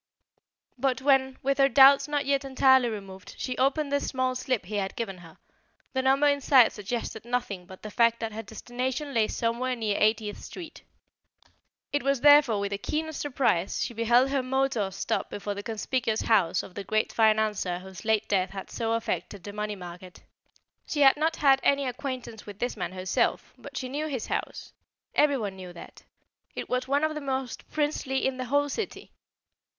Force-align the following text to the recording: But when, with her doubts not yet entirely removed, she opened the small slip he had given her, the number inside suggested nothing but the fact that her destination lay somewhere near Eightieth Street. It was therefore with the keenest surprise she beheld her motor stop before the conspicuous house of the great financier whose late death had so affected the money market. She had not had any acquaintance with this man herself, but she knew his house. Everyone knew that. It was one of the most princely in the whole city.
But 0.79 0.99
when, 1.03 1.37
with 1.43 1.59
her 1.59 1.69
doubts 1.69 2.07
not 2.07 2.25
yet 2.25 2.43
entirely 2.43 2.89
removed, 2.89 3.35
she 3.37 3.55
opened 3.59 3.91
the 3.91 3.99
small 3.99 4.33
slip 4.33 4.65
he 4.65 4.77
had 4.77 4.95
given 4.95 5.19
her, 5.19 5.37
the 5.93 6.01
number 6.01 6.25
inside 6.25 6.71
suggested 6.71 7.23
nothing 7.23 7.67
but 7.67 7.83
the 7.83 7.91
fact 7.91 8.19
that 8.19 8.33
her 8.33 8.41
destination 8.41 9.13
lay 9.13 9.27
somewhere 9.27 9.75
near 9.75 9.95
Eightieth 9.99 10.39
Street. 10.39 10.81
It 11.93 12.01
was 12.01 12.21
therefore 12.21 12.59
with 12.59 12.71
the 12.71 12.79
keenest 12.79 13.21
surprise 13.21 13.83
she 13.85 13.93
beheld 13.93 14.31
her 14.31 14.41
motor 14.41 14.89
stop 14.89 15.29
before 15.29 15.53
the 15.53 15.61
conspicuous 15.61 16.21
house 16.21 16.63
of 16.63 16.73
the 16.73 16.83
great 16.83 17.13
financier 17.13 17.77
whose 17.77 18.03
late 18.03 18.27
death 18.27 18.49
had 18.49 18.71
so 18.71 18.93
affected 18.93 19.43
the 19.43 19.53
money 19.53 19.75
market. 19.75 20.23
She 20.87 21.01
had 21.01 21.15
not 21.15 21.35
had 21.35 21.59
any 21.61 21.85
acquaintance 21.85 22.47
with 22.47 22.57
this 22.57 22.75
man 22.75 22.93
herself, 22.93 23.53
but 23.55 23.77
she 23.77 23.87
knew 23.87 24.07
his 24.07 24.25
house. 24.25 24.73
Everyone 25.13 25.55
knew 25.55 25.73
that. 25.73 26.05
It 26.55 26.69
was 26.69 26.87
one 26.87 27.03
of 27.03 27.13
the 27.13 27.21
most 27.21 27.69
princely 27.69 28.25
in 28.25 28.37
the 28.37 28.45
whole 28.45 28.67
city. 28.67 29.11